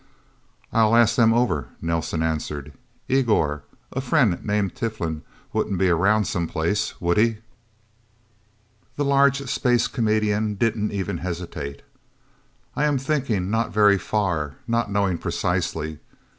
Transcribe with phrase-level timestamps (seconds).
[0.73, 2.73] "I'll ask them over," Nelsen answered.
[3.07, 3.61] "Igor
[3.91, 5.21] a friend named Tiflin
[5.53, 7.37] wouldn't be being around some place, would he?"
[8.95, 11.83] The large space comedian didn't even hesitate.
[12.75, 15.99] "I am thinking not very far not knowing precisely.